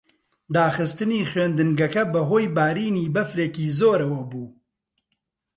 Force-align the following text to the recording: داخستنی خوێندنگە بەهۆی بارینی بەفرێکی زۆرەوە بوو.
داخستنی 0.55 1.21
خوێندنگە 1.31 2.03
بەهۆی 2.13 2.47
بارینی 2.55 3.11
بەفرێکی 3.15 3.67
زۆرەوە 3.79 4.21
بوو. 4.31 4.47